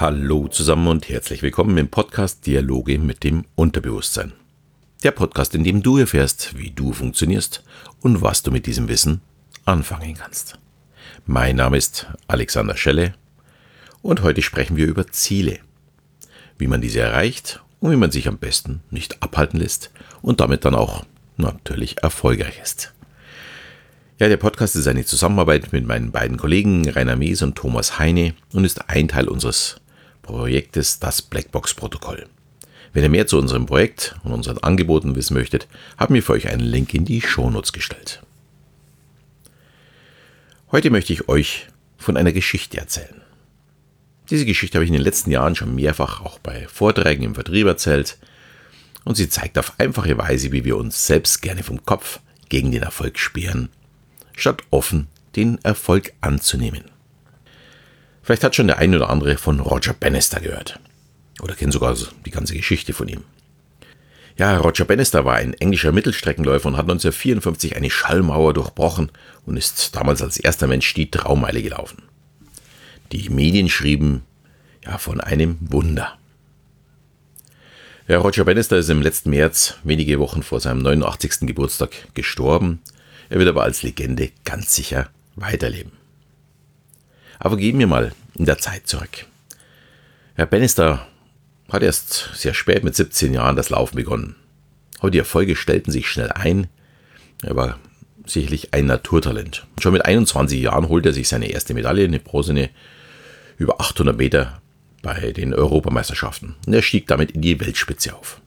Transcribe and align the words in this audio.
Hallo 0.00 0.46
zusammen 0.46 0.86
und 0.86 1.08
herzlich 1.08 1.42
willkommen 1.42 1.76
im 1.76 1.88
Podcast 1.88 2.46
Dialoge 2.46 3.00
mit 3.00 3.24
dem 3.24 3.44
Unterbewusstsein. 3.56 4.32
Der 5.02 5.10
Podcast, 5.10 5.56
in 5.56 5.64
dem 5.64 5.82
du 5.82 5.98
erfährst, 5.98 6.56
wie 6.56 6.70
du 6.70 6.92
funktionierst 6.92 7.64
und 8.00 8.22
was 8.22 8.44
du 8.44 8.52
mit 8.52 8.66
diesem 8.66 8.86
Wissen 8.86 9.22
anfangen 9.64 10.14
kannst. 10.14 10.56
Mein 11.26 11.56
Name 11.56 11.78
ist 11.78 12.06
Alexander 12.28 12.76
Schelle 12.76 13.14
und 14.00 14.22
heute 14.22 14.40
sprechen 14.40 14.76
wir 14.76 14.86
über 14.86 15.08
Ziele, 15.08 15.58
wie 16.58 16.68
man 16.68 16.80
diese 16.80 17.00
erreicht 17.00 17.60
und 17.80 17.90
wie 17.90 17.96
man 17.96 18.12
sich 18.12 18.28
am 18.28 18.38
besten 18.38 18.82
nicht 18.92 19.20
abhalten 19.20 19.58
lässt 19.58 19.90
und 20.22 20.38
damit 20.38 20.64
dann 20.64 20.76
auch 20.76 21.06
natürlich 21.38 22.04
erfolgreich 22.04 22.60
ist. 22.62 22.94
Ja, 24.20 24.28
der 24.28 24.36
Podcast 24.36 24.76
ist 24.76 24.86
eine 24.86 25.04
Zusammenarbeit 25.04 25.72
mit 25.72 25.84
meinen 25.88 26.12
beiden 26.12 26.36
Kollegen 26.36 26.88
Rainer 26.88 27.16
Mees 27.16 27.42
und 27.42 27.56
Thomas 27.56 27.98
Heine 27.98 28.34
und 28.52 28.64
ist 28.64 28.88
ein 28.88 29.08
Teil 29.08 29.26
unseres 29.26 29.80
Projektes 30.28 30.98
Das 30.98 31.22
Blackbox-Protokoll. 31.22 32.26
Wenn 32.92 33.02
ihr 33.02 33.08
mehr 33.08 33.26
zu 33.26 33.38
unserem 33.38 33.64
Projekt 33.64 34.14
und 34.24 34.32
unseren 34.32 34.58
Angeboten 34.58 35.16
wissen 35.16 35.32
möchtet, 35.32 35.68
haben 35.96 36.14
wir 36.14 36.22
für 36.22 36.34
euch 36.34 36.48
einen 36.48 36.60
Link 36.60 36.92
in 36.92 37.06
die 37.06 37.22
Shownotes 37.22 37.72
gestellt. 37.72 38.22
Heute 40.70 40.90
möchte 40.90 41.14
ich 41.14 41.30
euch 41.30 41.68
von 41.96 42.18
einer 42.18 42.32
Geschichte 42.32 42.76
erzählen. 42.76 43.22
Diese 44.28 44.44
Geschichte 44.44 44.76
habe 44.76 44.84
ich 44.84 44.90
in 44.90 44.96
den 44.96 45.02
letzten 45.02 45.30
Jahren 45.30 45.54
schon 45.54 45.74
mehrfach 45.74 46.20
auch 46.20 46.38
bei 46.38 46.68
Vorträgen 46.68 47.22
im 47.22 47.34
Vertrieb 47.34 47.66
erzählt 47.66 48.18
und 49.04 49.16
sie 49.16 49.30
zeigt 49.30 49.58
auf 49.58 49.80
einfache 49.80 50.18
Weise, 50.18 50.52
wie 50.52 50.66
wir 50.66 50.76
uns 50.76 51.06
selbst 51.06 51.40
gerne 51.40 51.62
vom 51.62 51.86
Kopf 51.86 52.20
gegen 52.50 52.70
den 52.70 52.82
Erfolg 52.82 53.18
sperren 53.18 53.70
statt 54.36 54.62
offen 54.70 55.08
den 55.36 55.58
Erfolg 55.64 56.12
anzunehmen. 56.20 56.97
Vielleicht 58.28 58.44
hat 58.44 58.54
schon 58.54 58.66
der 58.66 58.76
ein 58.76 58.94
oder 58.94 59.08
andere 59.08 59.38
von 59.38 59.58
Roger 59.58 59.94
Bannister 59.94 60.38
gehört. 60.38 60.78
Oder 61.40 61.54
kennt 61.54 61.72
sogar 61.72 61.96
die 62.26 62.30
ganze 62.30 62.54
Geschichte 62.54 62.92
von 62.92 63.08
ihm. 63.08 63.24
Ja, 64.36 64.58
Roger 64.58 64.84
Bannister 64.84 65.24
war 65.24 65.36
ein 65.36 65.54
englischer 65.54 65.92
Mittelstreckenläufer 65.92 66.68
und 66.68 66.76
hat 66.76 66.82
1954 66.82 67.74
eine 67.74 67.88
Schallmauer 67.88 68.52
durchbrochen 68.52 69.10
und 69.46 69.56
ist 69.56 69.96
damals 69.96 70.20
als 70.20 70.36
erster 70.36 70.66
Mensch 70.66 70.92
die 70.92 71.10
Traumeile 71.10 71.62
gelaufen. 71.62 72.02
Die 73.12 73.30
Medien 73.30 73.70
schrieben 73.70 74.24
ja 74.84 74.98
von 74.98 75.22
einem 75.22 75.56
Wunder. 75.60 76.18
Ja, 78.08 78.18
Roger 78.18 78.44
Bannister 78.44 78.76
ist 78.76 78.90
im 78.90 79.00
letzten 79.00 79.30
März, 79.30 79.76
wenige 79.84 80.18
Wochen 80.18 80.42
vor 80.42 80.60
seinem 80.60 80.82
89. 80.82 81.46
Geburtstag, 81.46 81.92
gestorben 82.12 82.82
er 83.30 83.38
wird 83.38 83.48
aber 83.48 83.62
als 83.62 83.82
Legende 83.82 84.32
ganz 84.44 84.74
sicher 84.74 85.08
weiterleben. 85.34 85.97
Aber 87.38 87.56
gehen 87.56 87.78
wir 87.78 87.86
mal 87.86 88.12
in 88.34 88.44
der 88.44 88.58
Zeit 88.58 88.86
zurück. 88.86 89.26
Herr 90.34 90.46
Bannister 90.46 91.06
hat 91.70 91.82
erst 91.82 92.30
sehr 92.34 92.54
spät 92.54 92.84
mit 92.84 92.94
17 92.94 93.34
Jahren 93.34 93.56
das 93.56 93.70
Laufen 93.70 93.96
begonnen. 93.96 94.36
Aber 95.00 95.10
die 95.10 95.18
Erfolge 95.18 95.56
stellten 95.56 95.92
sich 95.92 96.08
schnell 96.08 96.32
ein. 96.32 96.68
Er 97.42 97.56
war 97.56 97.78
sicherlich 98.26 98.74
ein 98.74 98.86
Naturtalent. 98.86 99.66
Schon 99.80 99.92
mit 99.92 100.04
21 100.04 100.60
Jahren 100.60 100.88
holte 100.88 101.10
er 101.10 101.12
sich 101.12 101.28
seine 101.28 101.50
erste 101.50 101.74
Medaille, 101.74 102.04
eine 102.04 102.18
bronzene, 102.18 102.70
über 103.56 103.80
800 103.80 104.16
Meter 104.16 104.60
bei 105.02 105.32
den 105.32 105.54
Europameisterschaften. 105.54 106.56
Und 106.66 106.72
er 106.72 106.82
stieg 106.82 107.06
damit 107.06 107.32
in 107.32 107.42
die 107.42 107.60
Weltspitze 107.60 108.14
auf. 108.14 108.40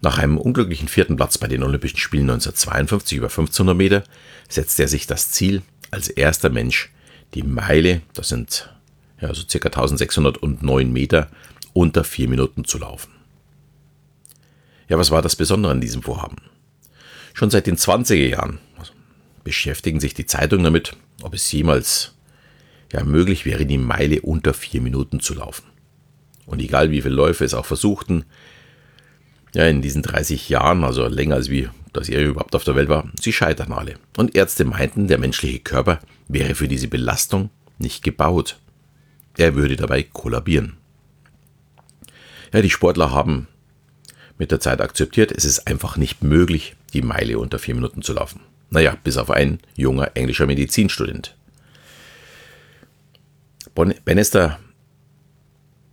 Nach 0.00 0.18
einem 0.18 0.36
unglücklichen 0.36 0.88
vierten 0.88 1.16
Platz 1.16 1.38
bei 1.38 1.46
den 1.46 1.62
Olympischen 1.62 1.98
Spielen 1.98 2.28
1952 2.28 3.18
über 3.18 3.28
1500 3.28 3.76
Meter 3.76 4.04
setzte 4.48 4.82
er 4.82 4.88
sich 4.88 5.06
das 5.06 5.30
Ziel, 5.30 5.62
als 5.90 6.08
erster 6.08 6.50
Mensch 6.50 6.90
die 7.34 7.42
Meile, 7.42 8.02
das 8.14 8.28
sind 8.28 8.70
ja 9.20 9.32
so 9.34 9.42
circa 9.48 9.68
1609 9.68 10.92
Meter, 10.92 11.28
unter 11.72 12.04
vier 12.04 12.28
Minuten 12.28 12.64
zu 12.64 12.78
laufen. 12.78 13.12
Ja, 14.88 14.98
was 14.98 15.10
war 15.10 15.22
das 15.22 15.36
Besondere 15.36 15.72
an 15.72 15.80
diesem 15.80 16.02
Vorhaben? 16.02 16.36
Schon 17.32 17.50
seit 17.50 17.66
den 17.66 17.76
20er 17.76 18.28
Jahren 18.28 18.58
beschäftigen 19.42 20.00
sich 20.00 20.12
die 20.14 20.26
Zeitungen 20.26 20.64
damit, 20.64 20.96
ob 21.22 21.34
es 21.34 21.50
jemals 21.50 22.14
ja, 22.92 23.02
möglich 23.04 23.46
wäre, 23.46 23.64
die 23.64 23.78
Meile 23.78 24.20
unter 24.20 24.52
vier 24.52 24.82
Minuten 24.82 25.20
zu 25.20 25.34
laufen. 25.34 25.64
Und 26.44 26.60
egal 26.60 26.90
wie 26.90 27.00
viele 27.00 27.14
Läufe 27.14 27.44
es 27.44 27.54
auch 27.54 27.64
versuchten, 27.64 28.24
ja, 29.54 29.66
in 29.66 29.82
diesen 29.82 30.02
30 30.02 30.48
Jahren, 30.48 30.84
also 30.84 31.06
länger 31.06 31.36
als 31.36 31.48
wie 31.48 31.68
das 31.92 32.08
er 32.08 32.22
überhaupt 32.22 32.54
auf 32.54 32.64
der 32.64 32.76
Welt 32.76 32.88
war, 32.88 33.10
sie 33.20 33.32
scheitern 33.32 33.72
alle. 33.72 33.94
Und 34.16 34.34
Ärzte 34.34 34.64
meinten, 34.64 35.08
der 35.08 35.18
menschliche 35.18 35.60
Körper 35.60 36.00
wäre 36.28 36.54
für 36.54 36.68
diese 36.68 36.88
Belastung 36.88 37.50
nicht 37.78 38.02
gebaut. 38.02 38.58
Er 39.36 39.54
würde 39.54 39.76
dabei 39.76 40.02
kollabieren. 40.02 40.76
Ja, 42.52 42.62
die 42.62 42.70
Sportler 42.70 43.10
haben 43.10 43.48
mit 44.38 44.50
der 44.50 44.60
Zeit 44.60 44.80
akzeptiert, 44.80 45.32
es 45.32 45.44
ist 45.44 45.66
einfach 45.66 45.96
nicht 45.96 46.22
möglich, 46.22 46.76
die 46.92 47.02
Meile 47.02 47.38
unter 47.38 47.58
vier 47.58 47.74
Minuten 47.74 48.02
zu 48.02 48.12
laufen. 48.12 48.40
Naja, 48.70 48.96
bis 49.02 49.16
auf 49.16 49.30
ein 49.30 49.58
junger 49.76 50.10
englischer 50.14 50.46
Medizinstudent. 50.46 51.36
Bannister 53.74 54.58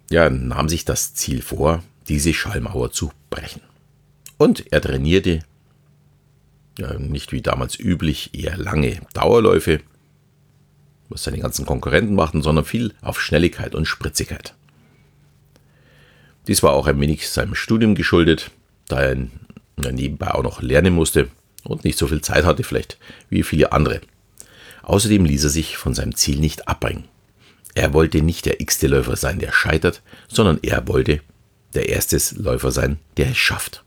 ja, 0.09 0.29
nahm 0.29 0.69
sich 0.69 0.85
das 0.85 1.13
Ziel 1.13 1.41
vor, 1.41 1.83
diese 2.07 2.33
Schallmauer 2.33 2.91
zu 2.91 3.11
brechen. 3.29 3.61
Und 4.37 4.71
er 4.71 4.81
trainierte, 4.81 5.39
ja, 6.77 6.93
nicht 6.97 7.31
wie 7.31 7.41
damals 7.41 7.77
üblich, 7.79 8.33
eher 8.33 8.57
lange 8.57 9.01
Dauerläufe, 9.13 9.81
was 11.09 11.23
seine 11.23 11.39
ganzen 11.39 11.65
Konkurrenten 11.65 12.15
machten, 12.15 12.41
sondern 12.41 12.65
viel 12.65 12.93
auf 13.01 13.21
Schnelligkeit 13.21 13.75
und 13.75 13.85
Spritzigkeit. 13.85 14.53
Dies 16.47 16.63
war 16.63 16.73
auch 16.73 16.87
ein 16.87 16.99
wenig 16.99 17.29
seinem 17.29 17.55
Studium 17.55 17.95
geschuldet, 17.95 18.51
da 18.87 19.01
er 19.01 19.17
nebenbei 19.77 20.31
auch 20.31 20.43
noch 20.43 20.61
lernen 20.61 20.93
musste 20.93 21.29
und 21.63 21.83
nicht 21.83 21.97
so 21.97 22.07
viel 22.07 22.21
Zeit 22.21 22.45
hatte 22.45 22.63
vielleicht 22.63 22.97
wie 23.29 23.43
viele 23.43 23.71
andere. 23.71 24.01
Außerdem 24.83 25.25
ließ 25.25 25.43
er 25.43 25.49
sich 25.49 25.77
von 25.77 25.93
seinem 25.93 26.15
Ziel 26.15 26.39
nicht 26.39 26.67
abbringen. 26.67 27.05
Er 27.75 27.93
wollte 27.93 28.21
nicht 28.21 28.45
der 28.45 28.61
x-te 28.61 28.87
Läufer 28.87 29.15
sein, 29.15 29.39
der 29.39 29.51
scheitert, 29.51 30.01
sondern 30.27 30.59
er 30.63 30.87
wollte 30.87 31.21
der 31.75 31.89
erste 31.89 32.19
Läufer 32.41 32.71
sein, 32.71 32.97
der 33.17 33.29
es 33.29 33.37
schafft. 33.37 33.83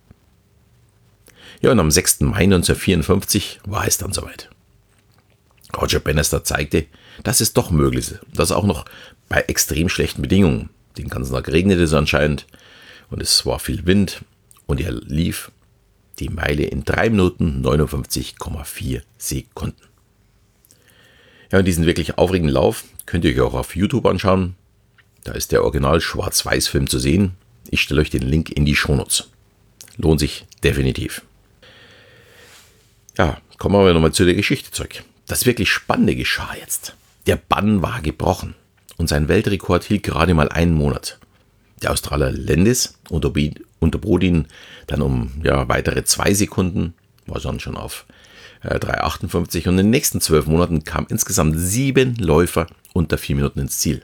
Ja, 1.61 1.73
und 1.73 1.81
am 1.81 1.91
6. 1.91 2.21
Mai 2.21 2.45
1954 2.45 3.61
war 3.65 3.87
es 3.87 3.99
dann 3.99 4.13
soweit. 4.13 4.51
Roger 5.77 6.01
Bannister 6.01 6.45
zeigte, 6.45 6.87
dass 7.23 7.41
es 7.41 7.53
doch 7.53 7.71
möglich 7.71 8.11
ist, 8.11 8.21
dass 8.35 8.53
auch 8.53 8.65
noch 8.65 8.85
bei 9.29 9.41
extrem 9.43 9.89
schlechten 9.89 10.23
Bedingungen, 10.23 10.71
den 10.99 11.09
ganzen 11.09 11.33
Tag 11.33 11.49
regnete 11.49 11.83
es 11.83 11.95
anscheinend 11.95 12.47
und 13.11 13.23
es 13.23 13.47
war 13.47 13.59
viel 13.59 13.87
Wind 13.87 14.25
und 14.67 14.81
er 14.81 14.93
lief 14.93 15.51
die 16.19 16.29
Meile 16.29 16.65
in 16.65 16.85
3 16.85 17.11
Minuten 17.11 17.63
59,4 17.65 19.03
Sekunden. 19.19 19.83
Ja, 21.51 21.59
und 21.59 21.67
diesen 21.67 21.87
wirklich 21.87 22.19
aufregenden 22.19 22.55
Lauf 22.55 22.85
könnt 23.07 23.25
ihr 23.25 23.33
euch 23.33 23.41
auch 23.41 23.55
auf 23.55 23.77
YouTube 23.77 24.07
anschauen. 24.07 24.55
Da 25.25 25.33
ist 25.33 25.53
der 25.53 25.63
Original 25.63 26.01
Schwarz-Weiß-Film 26.01 26.89
zu 26.89 26.99
sehen. 26.99 27.33
Ich 27.71 27.83
stelle 27.83 28.01
euch 28.01 28.11
den 28.11 28.23
Link 28.23 28.51
in 28.51 28.65
die 28.65 28.77
Shownotes. 28.77 29.29
Lohnt 29.97 30.21
sich 30.21 30.47
definitiv. 30.65 31.23
Ja, 33.19 33.41
kommen 33.59 33.85
wir 33.85 33.93
nochmal 33.93 34.13
zu 34.13 34.25
der 34.25 34.35
Geschichte 34.35 34.71
zurück. 34.71 35.03
Das 35.27 35.47
wirklich 35.47 35.71
Spannende 35.71 36.17
geschah 36.17 36.55
jetzt. 36.59 36.95
Der 37.27 37.37
Bann 37.37 37.83
war 37.83 38.01
gebrochen 38.03 38.55
und 38.97 39.09
sein 39.09 39.29
Weltrekord 39.29 39.85
hielt 39.85 40.03
gerade 40.03 40.35
mal 40.35 40.49
einen 40.49 40.75
Monat. 40.75 41.19
Der 41.83 41.91
Australier 41.91 42.31
Landis 42.31 42.99
unterbot 43.09 44.23
ihn 44.23 44.47
dann 44.87 45.03
um 45.03 45.33
ja, 45.43 45.69
weitere 45.69 46.05
zwei 46.05 46.35
Sekunden, 46.35 46.95
war 47.27 47.41
dann 47.41 47.61
schon 47.61 47.77
auf 47.77 48.07
äh, 48.63 48.77
3,58 48.77 49.69
und 49.69 49.75
in 49.75 49.77
den 49.79 49.91
nächsten 49.91 50.21
zwölf 50.21 50.47
Monaten 50.47 50.85
kamen 50.85 51.07
insgesamt 51.11 51.59
sieben 51.59 52.17
Läufer 52.17 52.67
unter 52.93 53.19
vier 53.19 53.37
Minuten 53.37 53.61
ins 53.61 53.79
Ziel. 53.79 54.03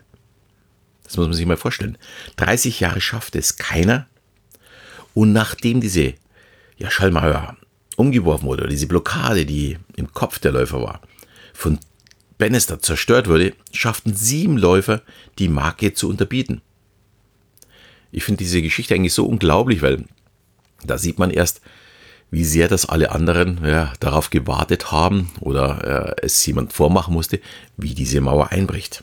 Das 1.04 1.16
muss 1.16 1.26
man 1.26 1.34
sich 1.34 1.46
mal 1.46 1.56
vorstellen. 1.56 1.96
30 2.36 2.80
Jahre 2.80 3.00
schaffte 3.00 3.38
es 3.38 3.56
keiner. 3.56 4.06
Und 5.14 5.32
nachdem 5.32 5.80
diese 5.80 6.14
ja, 6.76 6.90
Schallmauer 6.90 7.56
umgeworfen 7.96 8.46
wurde, 8.46 8.68
diese 8.68 8.86
Blockade, 8.86 9.46
die 9.46 9.78
im 9.96 10.12
Kopf 10.12 10.38
der 10.38 10.52
Läufer 10.52 10.82
war, 10.82 11.00
von 11.54 11.78
Bannister 12.38 12.80
zerstört 12.80 13.28
wurde, 13.28 13.52
schafften 13.72 14.14
sieben 14.14 14.56
Läufer, 14.56 15.02
die 15.38 15.48
Marke 15.48 15.92
zu 15.92 16.08
unterbieten. 16.08 16.62
Ich 18.10 18.24
finde 18.24 18.38
diese 18.38 18.62
Geschichte 18.62 18.94
eigentlich 18.94 19.12
so 19.12 19.26
unglaublich, 19.26 19.82
weil 19.82 20.04
da 20.84 20.96
sieht 20.98 21.18
man 21.18 21.30
erst, 21.30 21.60
wie 22.30 22.44
sehr 22.44 22.68
das 22.68 22.86
alle 22.86 23.10
anderen 23.10 23.60
ja, 23.64 23.92
darauf 24.00 24.30
gewartet 24.30 24.92
haben 24.92 25.30
oder 25.40 26.16
äh, 26.20 26.24
es 26.24 26.44
jemand 26.46 26.72
vormachen 26.72 27.14
musste, 27.14 27.40
wie 27.76 27.94
diese 27.94 28.20
Mauer 28.20 28.52
einbricht. 28.52 29.02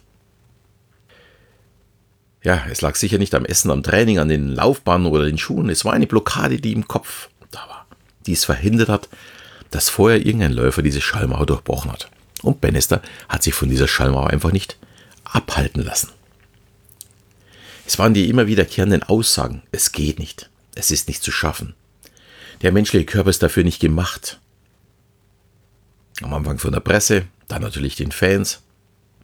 Ja, 2.43 2.63
es 2.69 2.81
lag 2.81 2.95
sicher 2.95 3.17
nicht 3.17 3.33
am 3.33 3.45
Essen, 3.45 3.71
am 3.71 3.81
Training, 3.81 4.19
an 4.19 4.29
den 4.29 4.49
Laufbahnen 4.49 5.07
oder 5.07 5.25
den 5.25 5.39
Schuhen. 5.39 5.69
Es 5.69 5.83
war 5.83 5.93
eine 5.93 6.05
Blockade, 6.05 6.61
die 6.61 6.73
im 6.73 6.87
Kopf 6.87 7.29
da 7.49 7.59
war, 7.67 7.87
die 8.27 8.33
es 8.33 8.45
verhindert 8.45 8.89
hat, 8.89 9.09
dass 9.71 9.89
vorher 9.89 10.23
irgendein 10.23 10.53
Läufer 10.53 10.83
diese 10.83 11.01
Schallmauer 11.01 11.47
durchbrochen 11.47 11.91
hat. 11.91 12.11
Und 12.45 12.61
Bannister 12.61 13.01
hat 13.27 13.41
sich 13.41 13.55
von 13.55 13.69
dieser 13.69 13.87
Schallmauer 13.87 14.29
einfach 14.29 14.51
nicht 14.51 14.77
abhalten 15.23 15.83
lassen. 15.83 16.11
Es 17.87 17.97
waren 17.97 18.13
die 18.13 18.29
immer 18.29 18.45
wiederkehrenden 18.45 19.01
Aussagen, 19.01 19.63
es 19.71 19.91
geht 19.91 20.19
nicht, 20.19 20.51
es 20.75 20.91
ist 20.91 21.07
nicht 21.07 21.23
zu 21.23 21.31
schaffen. 21.31 21.73
Der 22.61 22.71
menschliche 22.71 23.05
Körper 23.05 23.31
ist 23.31 23.41
dafür 23.41 23.63
nicht 23.63 23.79
gemacht. 23.79 24.39
Am 26.21 26.35
Anfang 26.35 26.59
von 26.59 26.71
der 26.71 26.81
Presse, 26.81 27.25
dann 27.47 27.63
natürlich 27.63 27.95
den 27.95 28.11
Fans, 28.11 28.61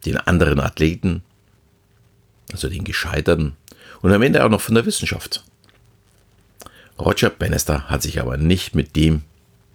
den 0.04 0.18
anderen 0.18 0.60
Athleten, 0.60 1.22
also 2.52 2.70
den 2.70 2.84
Gescheiterten 2.84 3.56
und 4.02 4.12
am 4.12 4.24
Ende 4.24 4.44
auch 4.44 4.50
noch 4.50 4.62
von 4.62 4.74
der 4.74 4.88
Wissenschaft. 4.88 5.44
Roger 6.98 7.30
Bannister 7.30 7.88
hat 7.88 8.02
sich 8.02 8.20
aber 8.20 8.38
nicht 8.38 8.74
mit 8.74 8.96
dem, 8.96 9.22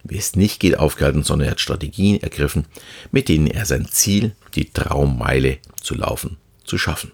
wie 0.09 0.17
es 0.17 0.35
nicht 0.35 0.59
geht, 0.59 0.77
aufgehalten, 0.77 1.23
sondern 1.23 1.47
er 1.47 1.51
hat 1.51 1.61
Strategien 1.61 2.21
ergriffen, 2.21 2.65
mit 3.11 3.29
denen 3.29 3.47
er 3.47 3.65
sein 3.65 3.87
Ziel, 3.87 4.35
die 4.55 4.71
Traummeile 4.71 5.57
zu 5.81 5.95
laufen, 5.95 6.37
zu 6.63 6.77
schaffen. 6.77 7.11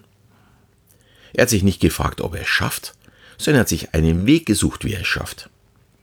Er 1.32 1.42
hat 1.42 1.50
sich 1.50 1.62
nicht 1.62 1.80
gefragt, 1.80 2.20
ob 2.20 2.34
er 2.34 2.42
es 2.42 2.48
schafft, 2.48 2.94
sondern 3.38 3.58
er 3.58 3.60
hat 3.62 3.68
sich 3.68 3.94
einen 3.94 4.26
Weg 4.26 4.46
gesucht, 4.46 4.84
wie 4.84 4.94
er 4.94 5.00
es 5.00 5.06
schafft. 5.06 5.50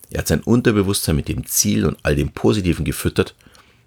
Er 0.09 0.19
hat 0.19 0.27
sein 0.27 0.41
Unterbewusstsein 0.41 1.15
mit 1.15 1.29
dem 1.29 1.45
Ziel 1.45 1.85
und 1.85 1.97
all 2.03 2.15
dem 2.15 2.31
Positiven 2.31 2.83
gefüttert 2.83 3.33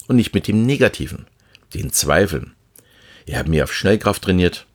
und 0.09 0.17
nicht 0.17 0.35
mit 0.35 0.49
dem 0.49 0.65
Negativen, 0.65 1.27
den 1.75 1.93
Zweifeln. 1.93 2.55
Er 3.27 3.39
hat 3.39 3.49
mehr 3.49 3.65
auf 3.65 3.75
Schnellkraft 3.75 4.23
trainiert 4.23 4.67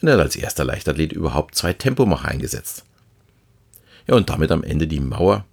und 0.00 0.08
er 0.08 0.14
hat 0.14 0.20
als 0.20 0.36
erster 0.36 0.64
Leichtathlet 0.64 1.12
überhaupt 1.12 1.54
zwei 1.54 1.72
Tempomacher 1.72 2.28
eingesetzt. 2.28 2.84
Ja, 4.06 4.14
und 4.14 4.28
damit 4.30 4.50
am 4.50 4.62
Ende 4.62 4.86
die 4.86 5.00
Mauer, 5.00 5.44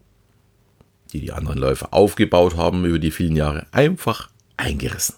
die 1.15 1.21
die 1.21 1.31
anderen 1.31 1.59
Läufer 1.59 1.93
aufgebaut 1.93 2.57
haben 2.57 2.83
über 2.83 2.99
die 2.99 3.11
vielen 3.11 3.37
Jahre, 3.37 3.67
einfach 3.71 4.29
eingerissen. 4.57 5.15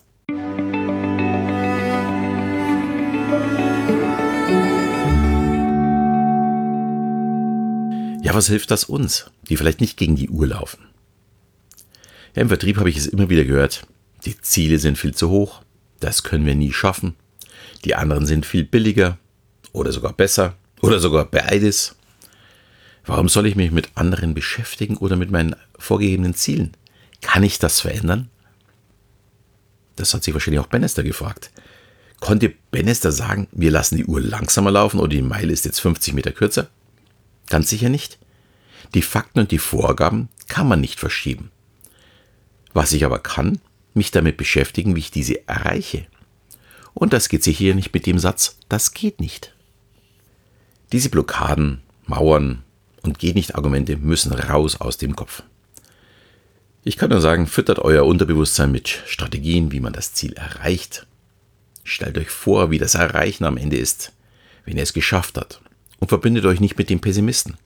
Ja, 8.24 8.34
was 8.34 8.48
hilft 8.48 8.70
das 8.70 8.84
uns, 8.84 9.32
die 9.50 9.58
vielleicht 9.58 9.82
nicht 9.82 9.98
gegen 9.98 10.16
die 10.16 10.30
Uhr 10.30 10.48
laufen? 10.48 10.86
Ja, 12.36 12.44
im 12.44 12.50
Vertrieb 12.50 12.78
habe 12.78 12.90
ich 12.90 12.98
es 12.98 13.08
immer 13.08 13.30
wieder 13.30 13.46
gehört, 13.46 13.88
die 14.26 14.40
Ziele 14.40 14.78
sind 14.78 15.00
viel 15.00 15.16
zu 15.16 15.30
hoch, 15.30 15.64
das 16.00 16.22
können 16.22 16.46
wir 16.46 16.54
nie 16.54 16.74
schaffen, 16.74 17.16
die 17.86 17.96
anderen 17.96 18.28
sind 18.28 18.46
viel 18.46 18.64
billiger 18.64 19.18
oder 19.72 19.92
sogar 19.92 20.14
besser 20.14 20.56
oder 20.82 21.00
sogar 21.00 21.26
beides. 21.26 21.97
Warum 23.08 23.30
soll 23.30 23.48
ich 23.48 23.56
mich 23.56 23.72
mit 23.72 23.90
anderen 23.96 24.34
beschäftigen 24.34 24.98
oder 24.98 25.16
mit 25.16 25.32
meinen 25.32 25.56
vorgegebenen 25.80 26.34
Zielen? 26.34 26.76
Kann 27.22 27.42
ich 27.42 27.58
das 27.58 27.80
verändern? 27.80 28.30
Das 29.96 30.14
hat 30.14 30.26
sich 30.26 30.34
wahrscheinlich 30.34 30.60
auch 30.60 30.68
Bannister 30.68 31.04
gefragt. 31.04 31.50
Konnte 32.20 32.54
Bannister 32.70 33.14
sagen, 33.14 33.48
wir 33.54 33.72
lassen 33.72 33.96
die 33.96 34.06
Uhr 34.06 34.20
langsamer 34.20 34.72
laufen 34.72 35.00
oder 35.00 35.10
die 35.10 35.22
Meile 35.22 35.54
ist 35.54 35.64
jetzt 35.64 35.80
50 35.80 36.14
Meter 36.14 36.34
kürzer? 36.34 36.70
Ganz 37.50 37.70
sicher 37.70 37.88
nicht. 37.88 38.20
Die 38.94 39.02
Fakten 39.02 39.40
und 39.40 39.52
die 39.52 39.58
Vorgaben 39.58 40.28
kann 40.50 40.68
man 40.68 40.82
nicht 40.82 41.00
verschieben. 41.00 41.50
Was 42.74 42.92
ich 42.92 43.06
aber 43.06 43.20
kann, 43.20 43.60
mich 43.94 44.12
damit 44.12 44.36
beschäftigen, 44.36 44.96
wie 44.96 45.00
ich 45.00 45.12
diese 45.12 45.48
erreiche. 45.48 46.06
Und 46.94 47.14
das 47.14 47.30
geht 47.30 47.44
sich 47.44 47.58
hier 47.58 47.74
nicht 47.74 47.94
mit 47.94 48.06
dem 48.06 48.20
Satz, 48.20 48.58
das 48.68 48.94
geht 48.94 49.22
nicht. 49.22 49.56
Diese 50.92 51.10
Blockaden, 51.10 51.82
Mauern 52.06 52.64
und 53.08 53.20
geht 53.20 53.36
nicht 53.36 53.56
Argumente 53.56 53.98
müssen 53.98 54.34
raus 54.34 54.80
aus 54.80 54.98
dem 54.98 55.16
Kopf. 55.16 55.44
Ich 56.84 56.98
kann 56.98 57.10
nur 57.10 57.22
sagen, 57.22 57.48
füttert 57.48 57.80
euer 57.80 58.06
Unterbewusstsein 58.06 58.72
mit 58.72 59.04
Strategien, 59.08 59.72
wie 59.72 59.80
man 59.80 59.94
das 59.94 60.14
Ziel 60.14 60.34
erreicht. 60.34 61.06
Stellt 61.84 62.18
euch 62.18 62.30
vor, 62.30 62.70
wie 62.70 62.78
das 62.78 62.96
Erreichen 62.96 63.46
am 63.46 63.58
Ende 63.58 63.78
ist, 63.78 64.12
wenn 64.66 64.78
ihr 64.78 64.84
es 64.84 64.94
geschafft 64.94 65.38
habt 65.38 65.62
und 66.00 66.10
verbindet 66.10 66.46
euch 66.46 66.60
nicht 66.60 66.78
mit 66.78 66.90
den 66.90 67.00
Pessimisten, 67.00 67.58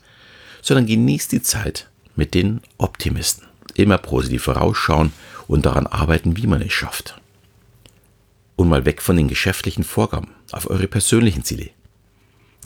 sondern 0.61 0.85
genießt 0.85 1.31
die 1.31 1.41
Zeit 1.41 1.89
mit 2.15 2.33
den 2.33 2.61
Optimisten. 2.77 3.47
Immer 3.75 3.97
positiv 3.97 4.43
vorausschauen 4.43 5.11
und 5.47 5.65
daran 5.65 5.87
arbeiten, 5.87 6.37
wie 6.37 6.47
man 6.47 6.61
es 6.61 6.73
schafft. 6.73 7.19
Und 8.55 8.69
mal 8.69 8.85
weg 8.85 9.01
von 9.01 9.17
den 9.17 9.27
geschäftlichen 9.27 9.83
Vorgaben 9.83 10.29
auf 10.51 10.69
eure 10.69 10.87
persönlichen 10.87 11.43
Ziele. 11.43 11.71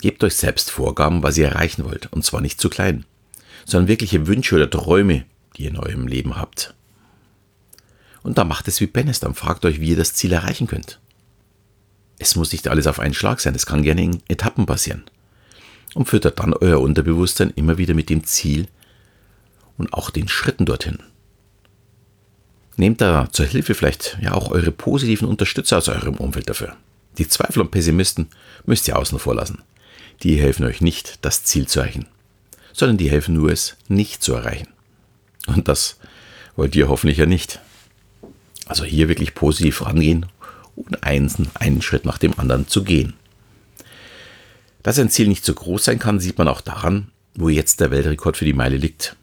Gebt 0.00 0.22
euch 0.24 0.36
selbst 0.36 0.70
Vorgaben, 0.70 1.22
was 1.22 1.38
ihr 1.38 1.48
erreichen 1.48 1.84
wollt, 1.84 2.12
und 2.12 2.24
zwar 2.24 2.40
nicht 2.40 2.60
zu 2.60 2.68
klein, 2.68 3.04
sondern 3.64 3.88
wirkliche 3.88 4.26
Wünsche 4.26 4.54
oder 4.54 4.68
Träume, 4.68 5.24
die 5.56 5.64
ihr 5.64 5.70
in 5.70 5.78
eurem 5.78 6.06
Leben 6.06 6.36
habt. 6.36 6.74
Und 8.22 8.38
da 8.38 8.44
macht 8.44 8.68
es 8.68 8.80
wie 8.80 8.86
Benestam, 8.86 9.34
fragt 9.34 9.64
euch, 9.64 9.80
wie 9.80 9.90
ihr 9.90 9.96
das 9.96 10.14
Ziel 10.14 10.32
erreichen 10.32 10.66
könnt. 10.66 11.00
Es 12.18 12.36
muss 12.36 12.52
nicht 12.52 12.68
alles 12.68 12.86
auf 12.86 13.00
einen 13.00 13.14
Schlag 13.14 13.40
sein, 13.40 13.54
es 13.54 13.66
kann 13.66 13.82
gerne 13.82 14.02
in 14.02 14.22
Etappen 14.28 14.66
passieren 14.66 15.04
und 15.94 16.08
füttert 16.08 16.38
dann 16.40 16.52
euer 16.52 16.80
Unterbewusstsein 16.80 17.52
immer 17.56 17.78
wieder 17.78 17.94
mit 17.94 18.10
dem 18.10 18.24
Ziel 18.24 18.68
und 19.78 19.92
auch 19.92 20.10
den 20.10 20.28
Schritten 20.28 20.66
dorthin. 20.66 20.98
Nehmt 22.76 23.00
da 23.00 23.28
zur 23.30 23.46
Hilfe 23.46 23.74
vielleicht 23.74 24.18
ja 24.20 24.32
auch 24.32 24.50
eure 24.50 24.72
positiven 24.72 25.28
Unterstützer 25.28 25.78
aus 25.78 25.88
eurem 25.88 26.16
Umfeld 26.16 26.50
dafür. 26.50 26.76
Die 27.16 27.28
Zweifel 27.28 27.62
und 27.62 27.70
Pessimisten 27.70 28.28
müsst 28.66 28.86
ihr 28.88 28.98
außen 28.98 29.18
vor 29.18 29.34
lassen. 29.34 29.62
Die 30.22 30.36
helfen 30.36 30.64
euch 30.64 30.80
nicht, 30.80 31.18
das 31.22 31.44
Ziel 31.44 31.68
zu 31.68 31.80
erreichen, 31.80 32.06
sondern 32.72 32.96
die 32.96 33.10
helfen 33.10 33.34
nur, 33.34 33.50
es 33.50 33.76
nicht 33.88 34.22
zu 34.22 34.34
erreichen. 34.34 34.68
Und 35.46 35.68
das 35.68 35.98
wollt 36.56 36.74
ihr 36.74 36.88
hoffentlich 36.88 37.18
ja 37.18 37.26
nicht. 37.26 37.60
Also 38.66 38.84
hier 38.84 39.08
wirklich 39.08 39.34
positiv 39.34 39.84
rangehen 39.84 40.26
und 40.74 41.04
einen, 41.04 41.30
einen 41.54 41.82
Schritt 41.82 42.04
nach 42.04 42.18
dem 42.18 42.38
anderen 42.38 42.66
zu 42.68 42.82
gehen. 42.82 43.14
Dass 44.82 44.98
ein 44.98 45.10
Ziel 45.10 45.28
nicht 45.28 45.44
so 45.44 45.54
groß 45.54 45.84
sein 45.84 45.98
kann, 45.98 46.20
sieht 46.20 46.38
man 46.38 46.48
auch 46.48 46.60
daran, 46.60 47.08
wo 47.34 47.48
jetzt 47.48 47.80
der 47.80 47.90
Weltrekord 47.90 48.36
für 48.36 48.44
die 48.44 48.52
Meile 48.52 48.76
liegt. 48.76 49.16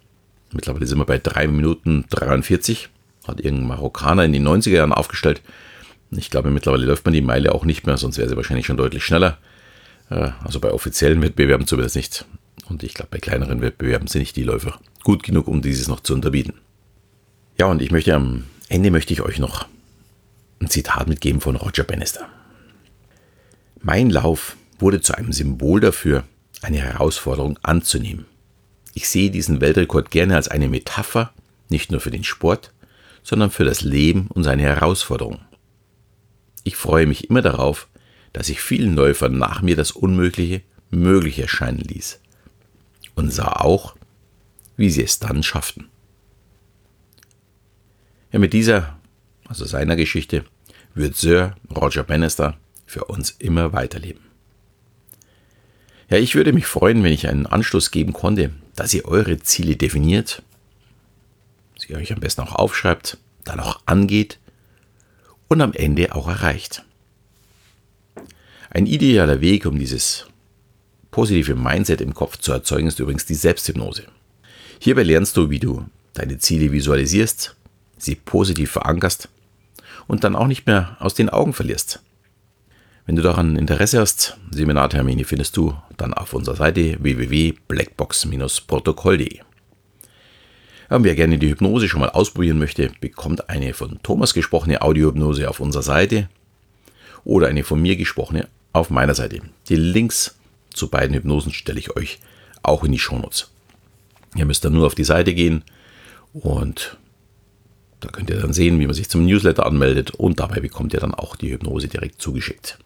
Mittlerweile 0.51 0.85
sind 0.85 0.97
wir 0.97 1.05
bei 1.05 1.17
3 1.17 1.47
Minuten 1.47 2.05
43. 2.09 2.89
Hat 3.27 3.39
irgendein 3.39 3.67
Marokkaner 3.67 4.23
in 4.25 4.33
den 4.33 4.47
90er 4.47 4.71
Jahren 4.71 4.93
aufgestellt. 4.93 5.41
Ich 6.11 6.29
glaube, 6.29 6.51
mittlerweile 6.51 6.85
läuft 6.85 7.05
man 7.05 7.13
die 7.13 7.21
Meile 7.21 7.53
auch 7.53 7.65
nicht 7.65 7.85
mehr, 7.85 7.97
sonst 7.97 8.17
wäre 8.17 8.29
sie 8.29 8.35
wahrscheinlich 8.35 8.65
schon 8.65 8.77
deutlich 8.77 9.03
schneller. 9.03 9.37
Äh, 10.09 10.31
also 10.44 10.59
bei 10.59 10.71
offiziellen 10.71 11.21
Wettbewerben 11.21 11.67
zumindest 11.67 11.95
nicht. 11.95 12.25
Und 12.69 12.83
ich 12.83 12.94
glaube, 12.94 13.09
bei 13.11 13.19
kleineren 13.19 13.61
Wettbewerben 13.61 14.07
sind 14.07 14.21
nicht 14.21 14.35
die 14.35 14.44
Läufer 14.44 14.79
gut 15.03 15.23
genug, 15.23 15.47
um 15.47 15.61
dieses 15.61 15.88
noch 15.88 16.00
zu 16.00 16.13
unterbieten. 16.13 16.53
Ja, 17.57 17.67
und 17.67 17.81
ich 17.81 17.91
möchte 17.91 18.15
am 18.15 18.45
Ende 18.69 18.89
möchte 18.89 19.13
ich 19.13 19.22
euch 19.22 19.39
noch 19.39 19.67
ein 20.60 20.69
Zitat 20.69 21.07
mitgeben 21.07 21.41
von 21.41 21.55
Roger 21.55 21.83
Bannister. 21.83 22.27
Mein 23.81 24.10
Lauf 24.10 24.55
wurde 24.79 25.01
zu 25.01 25.13
einem 25.15 25.33
Symbol 25.33 25.81
dafür, 25.81 26.24
eine 26.62 26.77
Herausforderung 26.77 27.60
anzunehmen. 27.63 28.25
Ich 28.93 29.10
sehe 29.10 29.29
diesen 29.29 29.60
Weltrekord 29.60 30.12
gerne 30.12 30.36
als 30.36 30.48
eine 30.48 30.69
Metapher, 30.69 31.33
nicht 31.69 31.91
nur 31.91 32.00
für 32.00 32.12
den 32.12 32.24
Sport, 32.24 32.72
sondern 33.24 33.51
für 33.51 33.65
das 33.65 33.81
Leben 33.81 34.27
und 34.27 34.43
seine 34.43 34.63
Herausforderungen. 34.63 35.41
Ich 36.63 36.75
freue 36.75 37.07
mich 37.07 37.29
immer 37.29 37.41
darauf, 37.41 37.88
dass 38.33 38.49
ich 38.49 38.61
vielen 38.61 38.95
Läufern 38.95 39.37
nach 39.37 39.61
mir 39.61 39.75
das 39.75 39.91
Unmögliche 39.91 40.61
möglich 40.89 41.39
erscheinen 41.39 41.79
ließ 41.79 42.19
und 43.15 43.31
sah 43.31 43.53
auch, 43.53 43.95
wie 44.75 44.89
sie 44.89 45.03
es 45.03 45.19
dann 45.19 45.43
schafften. 45.43 45.89
Ja, 48.31 48.39
mit 48.39 48.53
dieser, 48.53 48.97
also 49.47 49.65
seiner 49.65 49.95
Geschichte, 49.95 50.43
wird 50.95 51.15
Sir 51.15 51.55
Roger 51.75 52.03
Bannister 52.03 52.57
für 52.85 53.05
uns 53.05 53.31
immer 53.31 53.73
weiterleben. 53.73 54.21
Ja, 56.09 56.17
ich 56.17 56.35
würde 56.35 56.53
mich 56.53 56.65
freuen, 56.65 57.03
wenn 57.03 57.13
ich 57.13 57.27
einen 57.27 57.45
Anschluss 57.45 57.91
geben 57.91 58.13
konnte, 58.13 58.51
dass 58.75 58.93
ihr 58.93 59.05
eure 59.05 59.39
Ziele 59.39 59.75
definiert, 59.75 60.43
sie 61.77 61.95
euch 61.95 62.11
am 62.13 62.19
besten 62.19 62.41
auch 62.41 62.53
aufschreibt, 62.53 63.17
dann 63.43 63.59
auch 63.59 63.81
angeht 63.85 64.39
und 65.47 65.61
am 65.61 65.73
Ende 65.73 66.13
auch 66.15 66.27
erreicht. 66.27 66.83
Ein 68.75 68.88
idealer 68.88 69.39
Weg, 69.39 69.68
um 69.68 69.77
dieses 69.77 70.25
positive 71.12 71.53
Mindset 71.53 72.01
im 72.01 72.15
Kopf 72.15 72.38
zu 72.38 72.51
erzeugen, 72.51 72.88
ist 72.88 73.00
übrigens 73.00 73.27
die 73.27 73.36
Selbsthypnose. 73.36 74.06
Hierbei 74.80 75.03
lernst 75.03 75.38
du, 75.38 75.51
wie 75.51 75.60
du 75.60 75.86
deine 76.15 76.39
Ziele 76.39 76.72
visualisierst, 76.72 77.56
sie 78.00 78.15
positiv 78.15 78.72
verankerst 78.72 79.30
und 80.08 80.24
dann 80.24 80.36
auch 80.36 80.48
nicht 80.48 80.65
mehr 80.65 80.98
aus 81.00 81.13
den 81.13 81.30
Augen 81.30 81.53
verlierst. 81.53 82.01
Wenn 83.06 83.15
du 83.15 83.22
daran 83.22 83.58
Interesse 83.58 84.00
hast, 84.00 84.39
Seminartermine 84.50 85.24
findest 85.24 85.56
du 85.56 85.75
dann 85.96 86.15
auf 86.15 86.34
unserer 86.34 86.56
Seite 86.56 86.98
www.blackbox-protokoll.de. 87.00 89.42
Wer 90.89 91.15
gerne 91.15 91.38
die 91.38 91.51
Hypnose 91.51 91.88
schon 91.88 92.01
mal 92.01 92.10
ausprobieren 92.10 92.58
möchte, 92.58 92.89
bekommt 93.00 93.51
eine 93.51 93.75
von 93.75 94.00
Thomas 94.01 94.34
gesprochene 94.34 94.82
Audiohypnose 94.82 95.48
auf 95.48 95.60
unserer 95.60 95.84
Seite 95.84 96.27
oder 97.24 97.50
eine 97.50 97.63
von 97.63 97.80
mir 97.80 97.98
gesprochene 97.98 98.48
auf 98.74 98.89
meiner 98.89 99.15
Seite. 99.15 99.42
Die 99.70 99.75
Links 99.75 100.36
zu 100.74 100.89
beiden 100.89 101.15
Hypnosen 101.15 101.53
stelle 101.53 101.80
ich 101.80 101.96
euch 101.96 102.20
auch 102.63 102.84
in 102.84 102.92
die 102.92 103.00
Shownotes. 103.00 103.51
Ihr 104.36 104.46
müsst 104.46 104.65
dann 104.65 104.74
nur 104.74 104.88
auf 104.88 104.96
die 104.96 105.03
Seite 105.03 105.34
gehen 105.34 105.63
und 106.34 106.98
da 108.00 108.10
könnt 108.10 108.30
ihr 108.30 108.39
dann 108.39 108.51
sehen, 108.51 108.80
wie 108.80 108.86
man 108.86 108.96
sich 108.96 109.10
zum 109.10 109.25
Newsletter 109.25 109.65
anmeldet 109.65 110.12
und 110.12 110.39
dabei 110.39 110.60
bekommt 110.60 110.94
ihr 110.94 111.00
dann 111.00 111.13
auch 111.13 111.36
die 111.36 111.51
Hypnose 111.51 111.88
direkt 111.88 112.22
zugeschickt. 112.22 112.80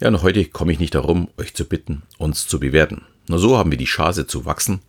Ja, 0.00 0.08
und 0.08 0.22
heute 0.22 0.44
komme 0.46 0.72
ich 0.72 0.80
nicht 0.80 0.94
darum, 0.94 1.28
euch 1.38 1.54
zu 1.54 1.64
bitten, 1.64 2.02
uns 2.18 2.46
zu 2.46 2.58
bewerten. 2.60 3.02
Nur 3.28 3.38
so 3.38 3.56
haben 3.56 3.70
wir 3.70 3.78
die 3.78 3.84
Chance 3.84 4.26
zu 4.26 4.44
wachsen. 4.44 4.80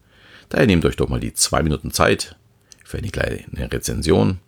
Daher 0.50 0.68
nehmt 0.68 0.84
euch 0.84 0.98
doch 0.98 1.08
mal 1.08 1.20
die 1.20 1.34
zwei 1.34 1.64
Minuten 1.64 1.92
Zeit 1.92 2.36
für 2.84 2.98
eine 2.98 3.10
kleine 3.10 3.46
Rezension. 3.72 4.40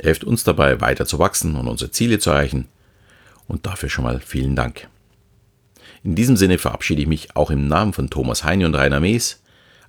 Hilft 0.00 0.24
uns 0.24 0.44
dabei, 0.44 0.80
weiter 0.80 1.04
zu 1.04 1.18
wachsen 1.18 1.56
und 1.56 1.66
unsere 1.66 1.90
Ziele 1.90 2.18
zu 2.20 2.30
erreichen. 2.30 2.68
Und 3.48 3.66
dafür 3.66 3.88
schon 3.88 4.04
mal 4.04 4.20
vielen 4.20 4.54
Dank. 4.54 4.88
In 6.04 6.14
diesem 6.14 6.36
Sinne 6.36 6.58
verabschiede 6.58 7.02
ich 7.02 7.08
mich 7.08 7.34
auch 7.34 7.50
im 7.50 7.66
Namen 7.66 7.92
von 7.92 8.10
Thomas 8.10 8.44
Heine 8.44 8.66
und 8.66 8.74
Rainer 8.76 9.00
Mees. 9.00 9.42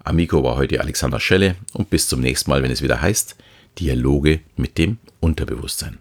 Amico 0.04 0.44
war 0.44 0.56
heute 0.56 0.82
Alexander 0.82 1.20
Schelle 1.20 1.56
und 1.74 1.90
bis 1.90 2.08
zum 2.08 2.22
nächsten 2.22 2.50
Mal, 2.50 2.64
wenn 2.64 2.72
es 2.72 2.82
wieder 2.82 3.02
heißt 3.02 3.36
Dialoge 3.78 4.40
mit 4.56 4.78
dem 4.78 4.98
Unterbewusstsein. 5.20 6.00